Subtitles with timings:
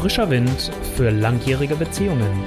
[0.00, 2.44] Frischer Wind für langjährige Beziehungen.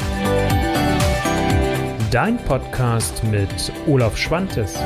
[2.10, 4.80] Dein Podcast mit Olaf Schwantes.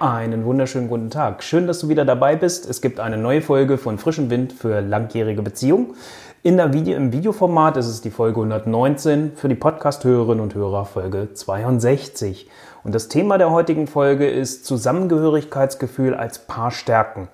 [0.00, 1.44] Einen wunderschönen guten Tag.
[1.44, 2.68] Schön, dass du wieder dabei bist.
[2.68, 5.94] Es gibt eine neue Folge von Frischem Wind für langjährige Beziehungen.
[6.42, 10.84] In der Video, Im Videoformat ist es die Folge 119, für die Podcast-Hörerinnen und Hörer
[10.84, 12.48] Folge 62.
[12.86, 17.26] Und das Thema der heutigen Folge ist Zusammengehörigkeitsgefühl als Paar stärken.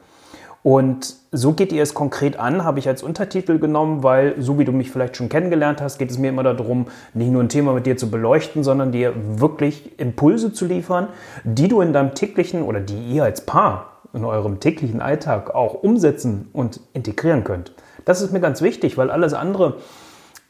[0.62, 4.64] Und so geht ihr es konkret an, habe ich als Untertitel genommen, weil, so wie
[4.64, 7.74] du mich vielleicht schon kennengelernt hast, geht es mir immer darum, nicht nur ein Thema
[7.74, 11.08] mit dir zu beleuchten, sondern dir wirklich Impulse zu liefern,
[11.44, 15.74] die du in deinem täglichen oder die ihr als Paar in eurem täglichen Alltag auch
[15.74, 17.74] umsetzen und integrieren könnt.
[18.06, 19.76] Das ist mir ganz wichtig, weil alles andere,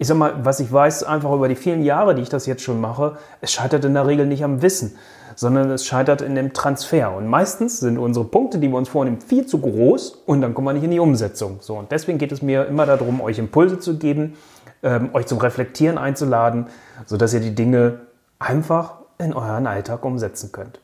[0.02, 2.65] ich sag mal, was ich weiß, einfach über die vielen Jahre, die ich das jetzt
[2.65, 4.97] schon mache, es scheitert in der Regel nicht am Wissen,
[5.37, 7.15] sondern es scheitert in dem Transfer.
[7.15, 10.67] Und meistens sind unsere Punkte, die wir uns vornehmen, viel zu groß und dann kommen
[10.67, 11.59] wir nicht in die Umsetzung.
[11.61, 14.36] So, und deswegen geht es mir immer darum, euch Impulse zu geben,
[14.83, 16.66] ähm, euch zum Reflektieren einzuladen,
[17.06, 18.00] sodass ihr die Dinge
[18.41, 20.81] einfach in euren Alltag umsetzen könnt.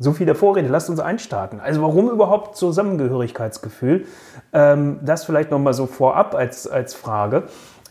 [0.00, 1.58] So viel der Vorrede, lasst uns einstarten.
[1.58, 4.04] Also warum überhaupt Zusammengehörigkeitsgefühl?
[4.52, 7.44] Ähm, das vielleicht nochmal so vorab als, als Frage.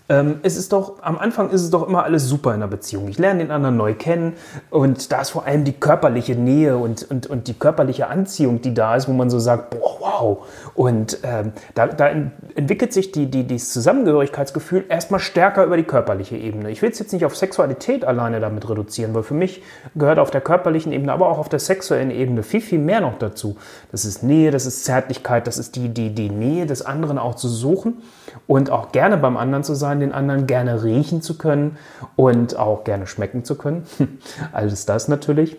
[0.09, 3.08] Ähm, es ist doch, am Anfang ist es doch immer alles super in einer Beziehung.
[3.09, 4.33] Ich lerne den anderen neu kennen
[4.69, 8.73] und da ist vor allem die körperliche Nähe und, und, und die körperliche Anziehung, die
[8.73, 10.47] da ist, wo man so sagt, boah, wow.
[10.75, 12.09] Und ähm, da, da
[12.58, 16.72] entwickelt sich die, die, dieses Zusammengehörigkeitsgefühl erstmal stärker über die körperliche Ebene.
[16.72, 19.61] Ich will es jetzt nicht auf Sexualität alleine damit reduzieren, weil für mich
[19.94, 23.19] gehört auf der körperlichen Ebene, aber auch auf der sexuellen Ebene viel, viel mehr noch
[23.19, 23.58] dazu.
[23.91, 27.35] Das ist Nähe, das ist Zärtlichkeit, das ist die, die, die Nähe des anderen auch
[27.35, 28.02] zu suchen
[28.47, 31.78] und auch gerne beim anderen zu sein, den anderen gerne riechen zu können
[32.16, 33.85] und auch gerne schmecken zu können.
[34.52, 35.58] Alles das natürlich.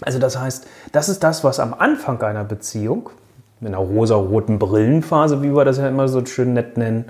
[0.00, 3.10] Also das heißt, das ist das, was am Anfang einer Beziehung,
[3.60, 7.06] in einer rosa-roten Brillenphase, wie wir das ja immer so schön nett nennen,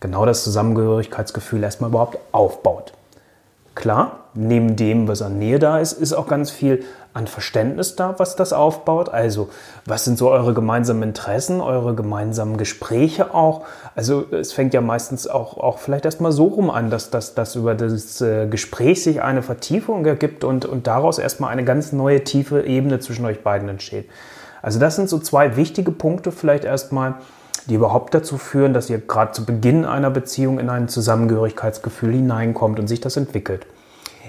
[0.00, 2.92] genau das Zusammengehörigkeitsgefühl erstmal überhaupt aufbaut.
[3.74, 8.16] Klar, neben dem, was an Nähe da ist, ist auch ganz viel an Verständnis da,
[8.18, 9.08] was das aufbaut.
[9.08, 9.50] Also,
[9.84, 13.62] was sind so eure gemeinsamen Interessen, eure gemeinsamen Gespräche auch?
[13.94, 17.54] Also, es fängt ja meistens auch, auch vielleicht erstmal so rum an, dass, dass, dass
[17.54, 22.24] über das äh, Gespräch sich eine Vertiefung ergibt und, und daraus erstmal eine ganz neue
[22.24, 24.08] tiefe Ebene zwischen euch beiden entsteht.
[24.62, 27.14] Also, das sind so zwei wichtige Punkte vielleicht erstmal,
[27.66, 32.78] die überhaupt dazu führen, dass ihr gerade zu Beginn einer Beziehung in ein Zusammengehörigkeitsgefühl hineinkommt
[32.78, 33.66] und sich das entwickelt.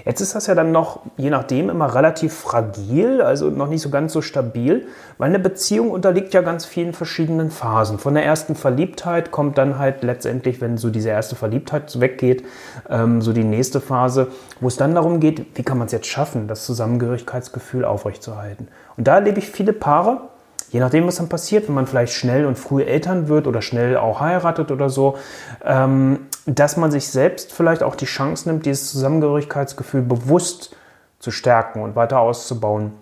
[0.04, 3.90] Jetzt ist das ja dann noch, je nachdem, immer relativ fragil, also noch nicht so
[3.90, 4.86] ganz so stabil,
[5.18, 7.98] weil eine Beziehung unterliegt ja ganz vielen verschiedenen Phasen.
[7.98, 12.44] Von der ersten Verliebtheit kommt dann halt letztendlich, wenn so diese erste Verliebtheit weggeht,
[12.88, 14.28] ähm, so die nächste Phase,
[14.60, 18.68] wo es dann darum geht, wie kann man es jetzt schaffen, das Zusammengehörigkeitsgefühl aufrechtzuerhalten.
[18.96, 20.29] Und da erlebe ich viele Paare,
[20.70, 23.96] je nachdem, was dann passiert, wenn man vielleicht schnell und früh Eltern wird oder schnell
[23.96, 25.16] auch heiratet oder so,
[25.64, 30.76] ähm, dass man sich selbst vielleicht auch die Chance nimmt, dieses Zusammengehörigkeitsgefühl bewusst
[31.18, 32.92] zu stärken und weiter auszubauen.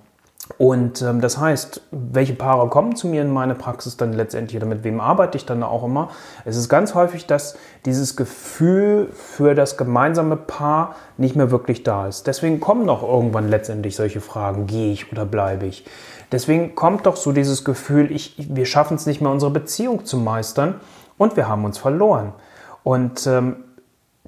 [0.57, 4.67] Und ähm, das heißt, welche Paare kommen zu mir in meine Praxis dann letztendlich oder
[4.67, 6.09] mit wem arbeite ich dann auch immer?
[6.47, 12.09] Es ist ganz häufig, dass dieses Gefühl für das gemeinsame Paar nicht mehr wirklich da
[12.09, 12.27] ist.
[12.27, 15.85] Deswegen kommen noch irgendwann letztendlich solche Fragen, gehe ich oder bleibe ich?
[16.31, 20.19] Deswegen kommt doch so dieses Gefühl, ich, wir schaffen es nicht mehr, unsere Beziehung zu
[20.19, 20.75] meistern
[21.17, 22.33] und wir haben uns verloren.
[22.83, 23.57] Und ähm,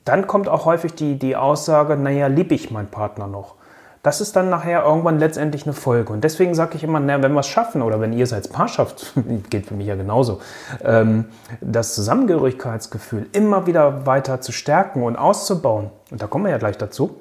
[0.05, 3.55] dann kommt auch häufig die, die Aussage, naja, liebe ich meinen Partner noch?
[4.03, 6.11] Das ist dann nachher irgendwann letztendlich eine Folge.
[6.15, 8.49] Und deswegen sage ich immer, na, wenn wir es schaffen, oder wenn ihr es als
[8.49, 9.13] Paar schafft,
[9.51, 10.41] geht für mich ja genauso,
[10.83, 11.27] ähm,
[11.61, 16.79] das Zusammengehörigkeitsgefühl immer wieder weiter zu stärken und auszubauen, und da kommen wir ja gleich
[16.79, 17.21] dazu,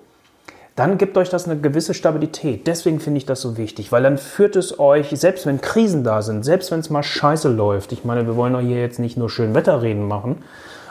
[0.80, 2.66] dann gibt euch das eine gewisse Stabilität.
[2.66, 6.22] Deswegen finde ich das so wichtig, weil dann führt es euch, selbst wenn Krisen da
[6.22, 9.18] sind, selbst wenn es mal scheiße läuft, ich meine, wir wollen doch hier jetzt nicht
[9.18, 10.38] nur schön Wetterreden machen,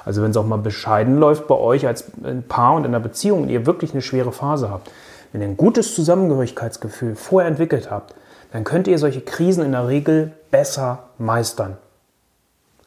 [0.04, 2.04] also wenn es auch mal bescheiden läuft bei euch als
[2.48, 4.90] Paar und in einer Beziehung und ihr wirklich eine schwere Phase habt,
[5.32, 8.14] wenn ihr ein gutes Zusammengehörigkeitsgefühl vorher entwickelt habt,
[8.52, 11.78] dann könnt ihr solche Krisen in der Regel besser meistern.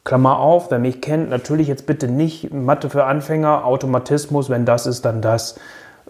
[0.04, 4.86] Klammer auf, wer mich kennt, natürlich jetzt bitte nicht Mathe für Anfänger, Automatismus, wenn das
[4.86, 5.56] ist, dann das.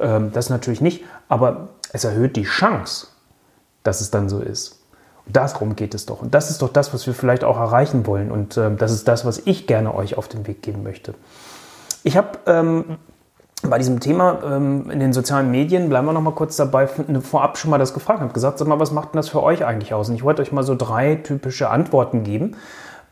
[0.00, 3.08] Ähm, das natürlich nicht, aber es erhöht die Chance,
[3.82, 4.80] dass es dann so ist.
[5.26, 6.22] Und darum geht es doch.
[6.22, 8.30] Und das ist doch das, was wir vielleicht auch erreichen wollen.
[8.30, 11.14] Und ähm, das ist das, was ich gerne euch auf den Weg geben möchte.
[12.02, 12.96] Ich habe ähm,
[13.62, 17.58] bei diesem Thema ähm, in den sozialen Medien, bleiben wir noch mal kurz dabei, vorab
[17.58, 19.94] schon mal das gefragt, habe gesagt, sag mal, was macht denn das für euch eigentlich
[19.94, 20.08] aus?
[20.08, 22.56] Und ich wollte euch mal so drei typische Antworten geben,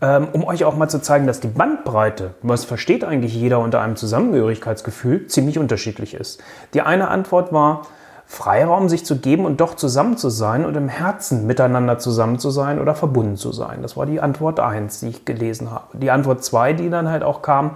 [0.00, 3.96] um euch auch mal zu zeigen, dass die Bandbreite, was versteht eigentlich jeder unter einem
[3.96, 6.42] Zusammengehörigkeitsgefühl, ziemlich unterschiedlich ist.
[6.72, 7.82] Die eine Antwort war,
[8.30, 12.50] Freiraum sich zu geben und doch zusammen zu sein und im Herzen miteinander zusammen zu
[12.50, 13.82] sein oder verbunden zu sein.
[13.82, 15.98] Das war die Antwort 1, die ich gelesen habe.
[15.98, 17.72] Die Antwort 2, die dann halt auch kam,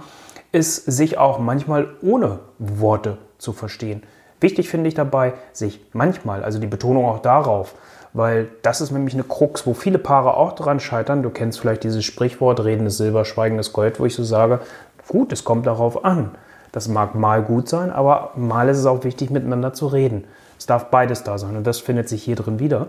[0.53, 4.03] ist, sich auch manchmal ohne Worte zu verstehen.
[4.39, 7.75] Wichtig finde ich dabei, sich manchmal, also die Betonung auch darauf,
[8.15, 11.21] weil das ist nämlich eine Krux, wo viele Paare auch dran scheitern.
[11.21, 14.61] Du kennst vielleicht dieses Sprichwort, Reden ist Silber, Schweigen ist Gold, wo ich so sage,
[15.09, 16.31] gut, es kommt darauf an.
[16.71, 20.23] Das mag mal gut sein, aber mal ist es auch wichtig, miteinander zu reden.
[20.57, 22.87] Es darf beides da sein und das findet sich hier drin wieder.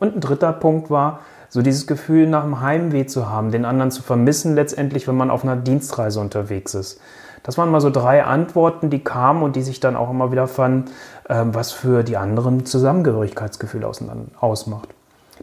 [0.00, 3.92] Und ein dritter Punkt war, so dieses Gefühl nach dem Heimweh zu haben, den anderen
[3.92, 7.00] zu vermissen, letztendlich, wenn man auf einer Dienstreise unterwegs ist.
[7.44, 10.48] Das waren mal so drei Antworten, die kamen und die sich dann auch immer wieder
[10.48, 10.90] fanden,
[11.28, 14.88] was für die anderen Zusammengehörigkeitsgefühl ausmacht.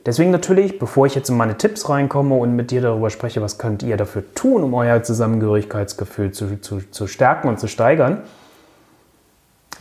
[0.05, 3.57] Deswegen natürlich, bevor ich jetzt in meine Tipps reinkomme und mit dir darüber spreche, was
[3.57, 8.21] könnt ihr dafür tun, um euer Zusammengehörigkeitsgefühl zu, zu, zu stärken und zu steigern,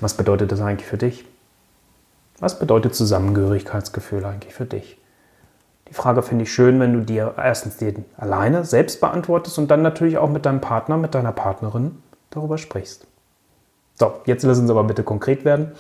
[0.01, 1.25] was bedeutet das eigentlich für dich?
[2.39, 4.99] Was bedeutet Zusammengehörigkeitsgefühl eigentlich für dich?
[5.89, 9.83] Die Frage finde ich schön, wenn du dir erstens den alleine selbst beantwortest und dann
[9.83, 13.07] natürlich auch mit deinem Partner, mit deiner Partnerin darüber sprichst.
[14.01, 15.73] So, jetzt lass uns aber bitte konkret werden.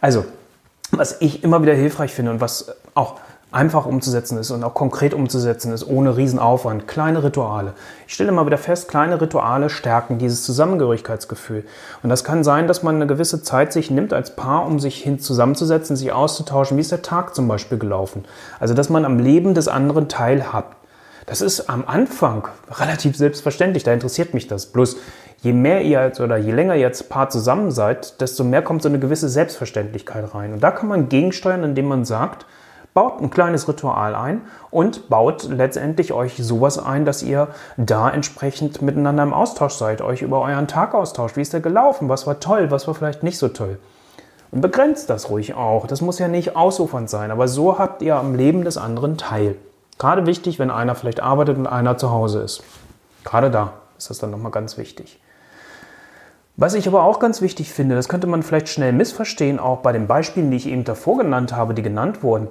[0.00, 0.24] Also,
[0.90, 3.16] was ich immer wieder hilfreich finde und was auch
[3.52, 6.88] einfach umzusetzen ist und auch konkret umzusetzen ist, ohne Riesenaufwand.
[6.88, 7.74] Kleine Rituale.
[8.06, 11.66] Ich stelle immer wieder fest, kleine Rituale stärken dieses Zusammengehörigkeitsgefühl.
[12.02, 15.02] Und das kann sein, dass man eine gewisse Zeit sich nimmt als Paar, um sich
[15.02, 16.78] hin zusammenzusetzen, sich auszutauschen.
[16.78, 18.24] Wie ist der Tag zum Beispiel gelaufen?
[18.60, 20.74] Also, dass man am Leben des anderen teilhabt.
[21.26, 24.64] Das ist am Anfang relativ selbstverständlich, da interessiert mich das.
[24.64, 24.96] Bloß
[25.42, 28.82] je mehr ihr als, oder je länger ihr als Paar zusammen seid, desto mehr kommt
[28.82, 30.52] so eine gewisse Selbstverständlichkeit rein.
[30.52, 32.46] Und da kann man gegensteuern, indem man sagt,
[32.94, 38.82] baut ein kleines Ritual ein und baut letztendlich euch sowas ein, dass ihr da entsprechend
[38.82, 41.36] miteinander im Austausch seid, euch über euren Tag austauscht.
[41.36, 42.08] Wie ist der gelaufen?
[42.08, 42.70] Was war toll?
[42.70, 43.78] Was war vielleicht nicht so toll?
[44.50, 45.86] Und begrenzt das ruhig auch.
[45.86, 49.54] Das muss ja nicht ausufernd sein, aber so habt ihr am Leben des anderen teil.
[49.98, 52.62] Gerade wichtig, wenn einer vielleicht arbeitet und einer zu Hause ist.
[53.24, 55.20] Gerade da ist das dann nochmal ganz wichtig.
[56.60, 59.92] Was ich aber auch ganz wichtig finde, das könnte man vielleicht schnell missverstehen, auch bei
[59.92, 62.48] den Beispielen, die ich eben davor genannt habe, die genannt wurden.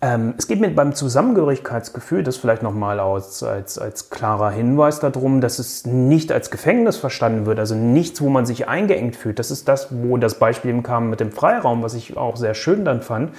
[0.00, 5.40] Ähm, es geht mir beim Zusammengehörigkeitsgefühl, das vielleicht nochmal als, als, als klarer Hinweis darum,
[5.40, 9.40] dass es nicht als Gefängnis verstanden wird, also nichts, wo man sich eingeengt fühlt.
[9.40, 12.54] Das ist das, wo das Beispiel eben kam mit dem Freiraum, was ich auch sehr
[12.54, 13.32] schön dann fand.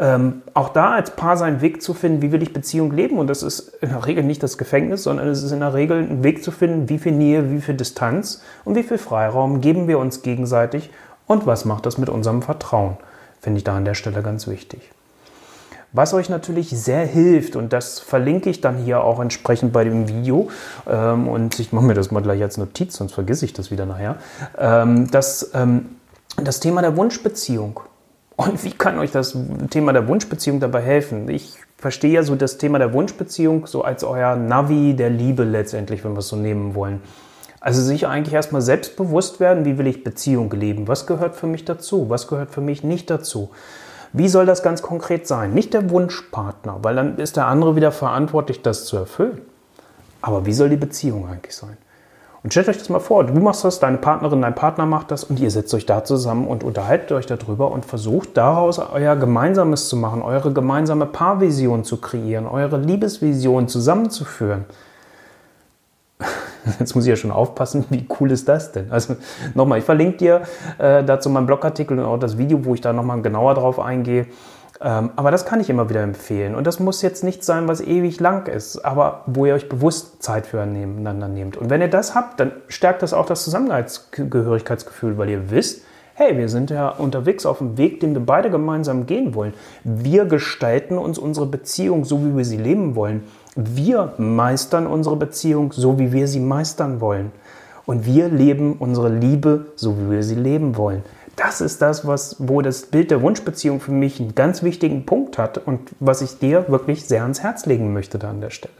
[0.00, 3.18] Ähm, auch da als Paar seinen Weg zu finden, wie will ich Beziehung leben.
[3.18, 5.98] Und das ist in der Regel nicht das Gefängnis, sondern es ist in der Regel
[5.98, 9.88] ein Weg zu finden, wie viel Nähe, wie viel Distanz und wie viel Freiraum geben
[9.88, 10.90] wir uns gegenseitig
[11.26, 12.96] und was macht das mit unserem Vertrauen.
[13.40, 14.90] Finde ich da an der Stelle ganz wichtig.
[15.92, 20.06] Was euch natürlich sehr hilft, und das verlinke ich dann hier auch entsprechend bei dem
[20.06, 20.50] Video,
[20.86, 23.86] ähm, und ich mache mir das mal gleich als Notiz, sonst vergesse ich das wieder
[23.86, 24.16] nachher,
[24.58, 25.96] ähm, das, ähm,
[26.36, 27.80] das Thema der Wunschbeziehung.
[28.38, 29.36] Und wie kann euch das
[29.68, 31.28] Thema der Wunschbeziehung dabei helfen?
[31.28, 36.04] Ich verstehe ja so das Thema der Wunschbeziehung so als euer Navi der Liebe letztendlich,
[36.04, 37.02] wenn wir es so nehmen wollen.
[37.58, 40.86] Also sich eigentlich erstmal selbst bewusst werden, wie will ich Beziehung leben?
[40.86, 42.10] Was gehört für mich dazu?
[42.10, 43.50] Was gehört für mich nicht dazu?
[44.12, 45.52] Wie soll das ganz konkret sein?
[45.52, 49.40] Nicht der Wunschpartner, weil dann ist der andere wieder verantwortlich, das zu erfüllen.
[50.22, 51.76] Aber wie soll die Beziehung eigentlich sein?
[52.42, 55.24] Und stellt euch das mal vor, du machst das, deine Partnerin, dein Partner macht das
[55.24, 59.88] und ihr setzt euch da zusammen und unterhaltet euch darüber und versucht daraus euer Gemeinsames
[59.88, 64.66] zu machen, eure gemeinsame Paarvision zu kreieren, eure Liebesvision zusammenzuführen.
[66.78, 68.92] Jetzt muss ich ja schon aufpassen, wie cool ist das denn?
[68.92, 69.16] Also
[69.54, 70.42] nochmal, ich verlinke dir
[70.78, 74.26] äh, dazu meinen Blogartikel und auch das Video, wo ich da nochmal genauer drauf eingehe.
[74.80, 76.54] Ähm, aber das kann ich immer wieder empfehlen.
[76.54, 80.22] Und das muss jetzt nicht sein, was ewig lang ist, aber wo ihr euch bewusst
[80.22, 81.56] Zeit füreinander nehmt.
[81.56, 85.82] Und wenn ihr das habt, dann stärkt das auch das Zusammengehörigkeitsgefühl, weil ihr wisst,
[86.14, 89.54] hey, wir sind ja unterwegs auf dem Weg, den wir beide gemeinsam gehen wollen.
[89.84, 93.22] Wir gestalten uns unsere Beziehung so, wie wir sie leben wollen.
[93.54, 97.32] Wir meistern unsere Beziehung so, wie wir sie meistern wollen.
[97.86, 101.04] Und wir leben unsere Liebe so, wie wir sie leben wollen.
[101.38, 105.38] Das ist das, was, wo das Bild der Wunschbeziehung für mich einen ganz wichtigen Punkt
[105.38, 108.74] hat und was ich dir wirklich sehr ans Herz legen möchte da an der Stelle.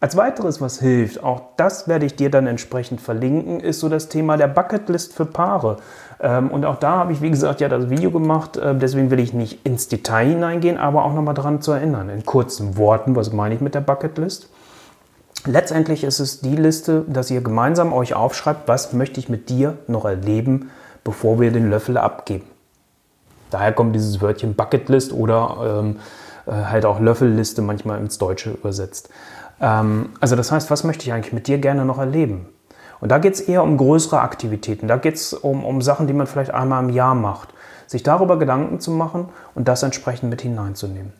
[0.00, 4.08] Als weiteres, was hilft, auch das werde ich dir dann entsprechend verlinken, ist so das
[4.08, 5.76] Thema der Bucketlist für Paare.
[6.20, 9.20] Ähm, und auch da habe ich, wie gesagt, ja das Video gemacht, äh, deswegen will
[9.20, 12.08] ich nicht ins Detail hineingehen, aber auch nochmal daran zu erinnern.
[12.08, 14.48] In kurzen Worten, was meine ich mit der Bucketlist?
[15.44, 19.76] Letztendlich ist es die Liste, dass ihr gemeinsam euch aufschreibt, was möchte ich mit dir
[19.86, 20.70] noch erleben,
[21.06, 22.44] bevor wir den Löffel abgeben.
[23.50, 26.00] Daher kommt dieses Wörtchen Bucketlist oder ähm,
[26.46, 29.08] äh, halt auch Löffelliste manchmal ins Deutsche übersetzt.
[29.60, 32.48] Ähm, also das heißt, was möchte ich eigentlich mit dir gerne noch erleben?
[33.00, 34.88] Und da geht es eher um größere Aktivitäten.
[34.88, 37.50] Da geht es um, um Sachen, die man vielleicht einmal im Jahr macht.
[37.86, 41.12] sich darüber Gedanken zu machen und das entsprechend mit hineinzunehmen.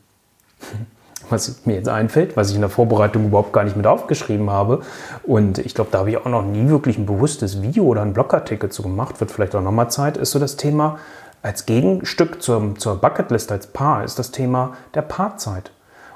[1.31, 4.83] Was mir jetzt einfällt, was ich in der Vorbereitung überhaupt gar nicht mit aufgeschrieben habe.
[5.25, 8.13] Und ich glaube, da habe ich auch noch nie wirklich ein bewusstes Video oder einen
[8.13, 10.99] Blogartikel zu gemacht, wird vielleicht auch nochmal Zeit, ist so das Thema,
[11.43, 15.71] als Gegenstück zur, zur Bucketlist als Paar, ist das Thema der Paarzeit.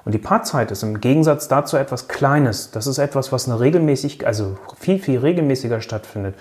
[0.05, 2.71] Und die Paarzeit ist im Gegensatz dazu etwas Kleines.
[2.71, 6.35] Das ist etwas, was eine regelmäßig, also viel, viel regelmäßiger stattfindet.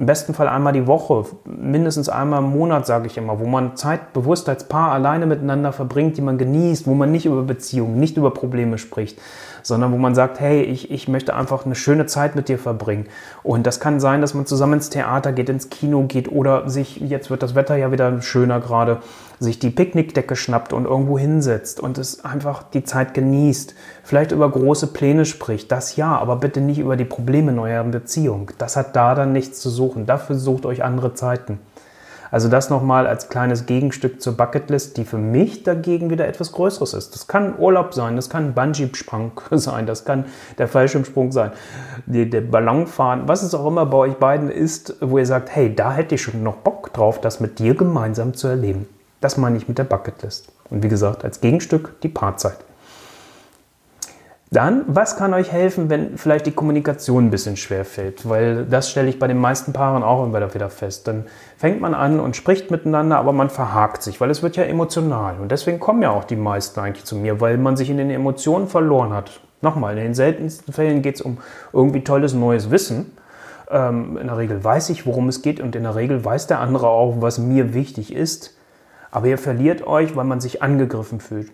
[0.00, 3.76] Im besten Fall einmal die Woche, mindestens einmal im Monat, sage ich immer, wo man
[3.76, 8.00] Zeit bewusst als Paar alleine miteinander verbringt, die man genießt, wo man nicht über Beziehungen,
[8.00, 9.20] nicht über Probleme spricht,
[9.62, 13.08] sondern wo man sagt, hey, ich, ich möchte einfach eine schöne Zeit mit dir verbringen.
[13.42, 16.96] Und das kann sein, dass man zusammen ins Theater geht, ins Kino geht oder sich,
[16.96, 19.00] jetzt wird das Wetter ja wieder schöner gerade,
[19.40, 23.74] sich die Picknickdecke schnappt und irgendwo hinsetzt und es einfach die Zeit genießt.
[24.04, 27.82] Vielleicht über große Pläne spricht, das ja, aber bitte nicht über die Probleme in eurer
[27.84, 28.52] Beziehung.
[28.58, 30.04] Das hat da dann nichts zu suchen.
[30.04, 31.58] Dafür sucht euch andere Zeiten.
[32.30, 36.94] Also das nochmal als kleines Gegenstück zur Bucketlist, die für mich dagegen wieder etwas Größeres
[36.94, 37.14] ist.
[37.14, 40.26] Das kann Urlaub sein, das kann Bungee-Sprung sein, das kann
[40.58, 41.50] der Fallschirmsprung sein,
[42.06, 45.92] der, Ballonfahren, was es auch immer bei euch beiden ist, wo ihr sagt, hey, da
[45.92, 48.86] hätte ich schon noch Bock drauf, das mit dir gemeinsam zu erleben.
[49.20, 50.52] Das meine ich mit der Bucketlist.
[50.70, 52.58] Und wie gesagt, als Gegenstück die Paarzeit.
[54.52, 58.28] Dann, was kann euch helfen, wenn vielleicht die Kommunikation ein bisschen schwer fällt?
[58.28, 61.06] Weil das stelle ich bei den meisten Paaren auch immer wieder fest.
[61.06, 64.64] Dann fängt man an und spricht miteinander, aber man verhakt sich, weil es wird ja
[64.64, 65.38] emotional.
[65.40, 68.10] Und deswegen kommen ja auch die meisten eigentlich zu mir, weil man sich in den
[68.10, 69.40] Emotionen verloren hat.
[69.62, 71.38] Nochmal, in den seltensten Fällen geht es um
[71.72, 73.16] irgendwie tolles neues Wissen.
[73.70, 76.58] Ähm, in der Regel weiß ich, worum es geht und in der Regel weiß der
[76.58, 78.56] andere auch, was mir wichtig ist.
[79.10, 81.50] Aber ihr verliert euch, weil man sich angegriffen fühlt.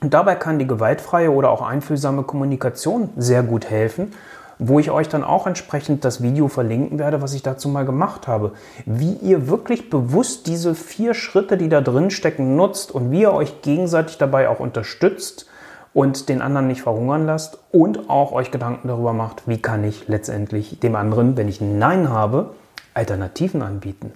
[0.00, 4.12] Und dabei kann die gewaltfreie oder auch einfühlsame Kommunikation sehr gut helfen,
[4.58, 8.28] wo ich euch dann auch entsprechend das Video verlinken werde, was ich dazu mal gemacht
[8.28, 8.52] habe.
[8.84, 13.32] Wie ihr wirklich bewusst diese vier Schritte, die da drin stecken, nutzt und wie ihr
[13.32, 15.46] euch gegenseitig dabei auch unterstützt
[15.94, 20.08] und den anderen nicht verhungern lasst und auch euch Gedanken darüber macht, wie kann ich
[20.08, 22.50] letztendlich dem anderen, wenn ich ein Nein habe,
[22.94, 24.12] Alternativen anbieten.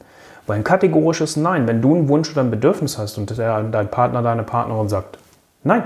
[0.49, 4.23] Weil ein kategorisches Nein, wenn du einen Wunsch oder ein Bedürfnis hast und dein Partner,
[4.23, 5.19] deine Partnerin sagt,
[5.62, 5.85] Nein.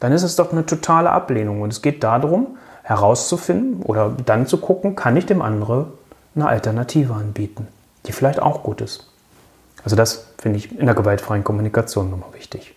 [0.00, 1.62] Dann ist es doch eine totale Ablehnung.
[1.62, 5.86] Und es geht darum, herauszufinden oder dann zu gucken, kann ich dem anderen
[6.34, 7.66] eine Alternative anbieten,
[8.06, 9.10] die vielleicht auch gut ist.
[9.82, 12.76] Also das finde ich in der gewaltfreien Kommunikation nochmal wichtig.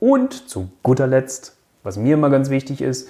[0.00, 3.08] Und zu guter Letzt, was mir immer ganz wichtig ist,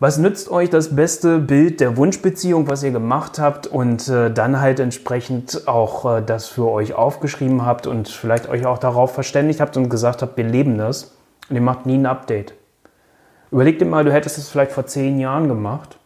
[0.00, 4.60] was nützt euch das beste Bild der Wunschbeziehung, was ihr gemacht habt und äh, dann
[4.60, 9.60] halt entsprechend auch äh, das für euch aufgeschrieben habt und vielleicht euch auch darauf verständigt
[9.60, 11.16] habt und gesagt habt, wir leben das
[11.48, 12.54] und ihr macht nie ein Update.
[13.50, 15.98] Überleg dir mal, du hättest es vielleicht vor zehn Jahren gemacht.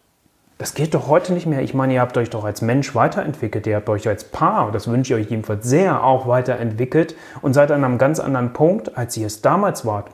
[0.56, 1.60] Das geht doch heute nicht mehr.
[1.60, 3.66] Ich meine, ihr habt euch doch als Mensch weiterentwickelt.
[3.66, 7.72] Ihr habt euch als Paar, das wünsche ich euch jedenfalls sehr, auch weiterentwickelt und seid
[7.72, 10.06] an einem ganz anderen Punkt, als ihr es damals wart.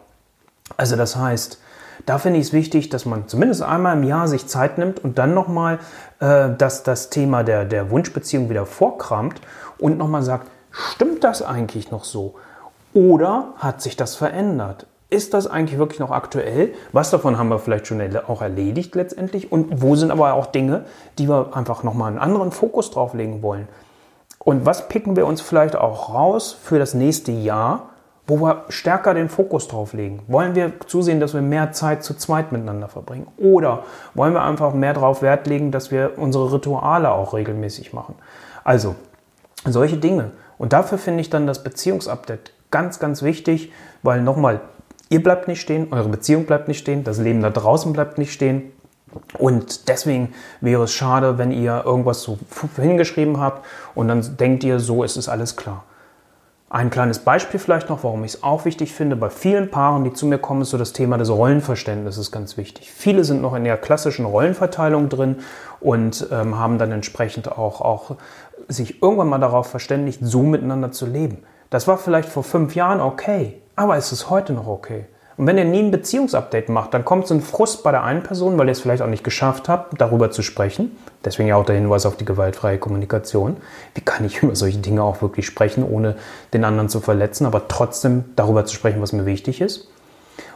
[0.77, 1.61] Also das heißt,
[2.07, 5.19] da finde ich es wichtig, dass man zumindest einmal im Jahr sich Zeit nimmt und
[5.19, 5.79] dann nochmal
[6.21, 9.41] äh, das, das Thema der, der Wunschbeziehung wieder vorkramt
[9.79, 12.35] und nochmal sagt, stimmt das eigentlich noch so?
[12.95, 14.87] Oder hat sich das verändert?
[15.11, 16.75] Ist das eigentlich wirklich noch aktuell?
[16.93, 19.51] Was davon haben wir vielleicht schon auch erledigt letztendlich?
[19.51, 20.85] Und wo sind aber auch Dinge,
[21.19, 23.69] die wir einfach nochmal einen anderen Fokus drauf legen wollen?
[24.39, 27.91] Und was picken wir uns vielleicht auch raus für das nächste Jahr,
[28.29, 30.21] wo wir stärker den Fokus drauf legen?
[30.29, 33.27] Wollen wir zusehen, dass wir mehr Zeit zu zweit miteinander verbringen?
[33.39, 38.15] Oder wollen wir einfach mehr darauf Wert legen, dass wir unsere Rituale auch regelmäßig machen?
[38.63, 38.95] Also,
[39.65, 40.31] solche Dinge.
[40.59, 44.61] Und dafür finde ich dann das Beziehungsupdate ganz, ganz wichtig, weil nochmal,
[45.11, 48.33] Ihr bleibt nicht stehen, eure Beziehung bleibt nicht stehen, das Leben da draußen bleibt nicht
[48.33, 48.73] stehen.
[49.39, 52.39] Und deswegen wäre es schade, wenn ihr irgendwas so
[52.77, 55.85] hingeschrieben habt und dann denkt ihr, so ist es alles klar.
[56.71, 59.17] Ein kleines Beispiel vielleicht noch, warum ich es auch wichtig finde.
[59.17, 62.93] Bei vielen Paaren, die zu mir kommen, ist so das Thema des Rollenverständnisses ganz wichtig.
[62.93, 65.37] Viele sind noch in der klassischen Rollenverteilung drin
[65.81, 68.17] und ähm, haben dann entsprechend auch, auch
[68.69, 71.43] sich irgendwann mal darauf verständigt, so miteinander zu leben.
[71.71, 75.07] Das war vielleicht vor fünf Jahren okay, aber es ist heute noch okay.
[75.39, 78.25] Und wenn ihr nie ein Beziehungsupdate macht, dann kommt so ein Frust bei der einen
[78.25, 80.97] Person, weil ihr es vielleicht auch nicht geschafft habt, darüber zu sprechen.
[81.25, 83.57] Deswegen ja auch der Hinweis auf die gewaltfreie Kommunikation.
[83.95, 86.17] Wie kann ich über solche Dinge auch wirklich sprechen, ohne
[86.53, 89.89] den anderen zu verletzen, aber trotzdem darüber zu sprechen, was mir wichtig ist.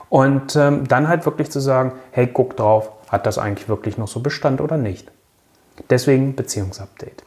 [0.09, 4.09] Und ähm, dann halt wirklich zu sagen, hey, guck drauf, hat das eigentlich wirklich noch
[4.09, 5.11] so Bestand oder nicht?
[5.91, 7.23] Deswegen Beziehungsupdate.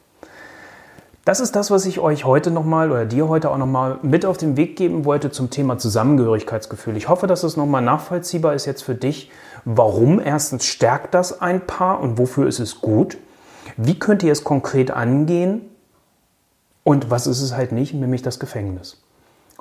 [1.25, 4.38] Das ist das, was ich euch heute nochmal oder dir heute auch nochmal mit auf
[4.38, 6.96] den Weg geben wollte zum Thema Zusammengehörigkeitsgefühl.
[6.96, 9.32] Ich hoffe, dass es nochmal nachvollziehbar ist jetzt für dich.
[9.65, 13.17] Warum erstens stärkt das ein Paar und wofür ist es gut?
[13.75, 15.70] Wie könnt ihr es konkret angehen?
[16.86, 19.01] und was ist es halt nicht, nämlich das Gefängnis.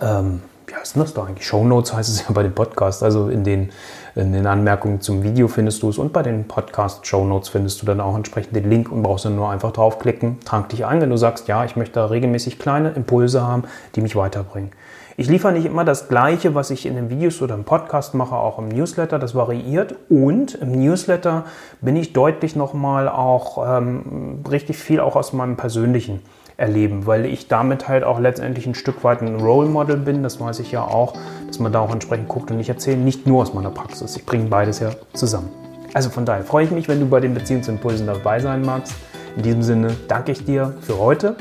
[0.00, 1.46] ähm, wie heißt das da eigentlich?
[1.46, 3.02] Show Notes heißt es ja bei dem Podcast.
[3.02, 3.70] Also in den,
[4.14, 7.82] in den Anmerkungen zum Video findest du es und bei den Podcast Show Notes findest
[7.82, 10.38] du dann auch entsprechend den Link und brauchst dann nur einfach draufklicken.
[10.44, 13.64] Trag dich ein, wenn du sagst, ja, ich möchte da regelmäßig kleine Impulse haben,
[13.96, 14.70] die mich weiterbringen.
[15.16, 18.36] Ich liefere nicht immer das Gleiche, was ich in den Videos oder im Podcast mache,
[18.36, 19.18] auch im Newsletter.
[19.18, 19.96] Das variiert.
[20.08, 21.44] Und im Newsletter
[21.80, 26.20] bin ich deutlich nochmal auch ähm, richtig viel auch aus meinem persönlichen
[26.60, 30.22] erleben, weil ich damit halt auch letztendlich ein Stück weit ein Role Model bin.
[30.22, 31.14] Das weiß ich ja auch,
[31.46, 34.16] dass man da auch entsprechend guckt und ich erzähle nicht nur aus meiner Praxis.
[34.16, 35.48] Ich bringe beides ja zusammen.
[35.94, 38.94] Also von daher freue ich mich, wenn du bei den Beziehungsimpulsen dabei sein magst.
[39.36, 41.36] In diesem Sinne danke ich dir für heute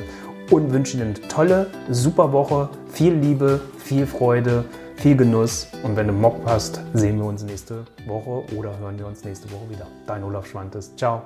[0.50, 6.08] und wünsche dir eine tolle, super Woche, viel Liebe, viel Freude, viel Genuss und wenn
[6.08, 9.88] du Mock hast, sehen wir uns nächste Woche oder hören wir uns nächste Woche wieder.
[10.08, 10.96] Dein Olaf Schwantes.
[10.96, 11.24] Ciao.